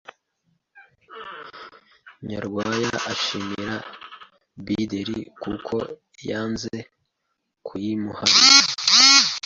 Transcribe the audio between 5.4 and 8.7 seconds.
kuko yanze kuyimuharira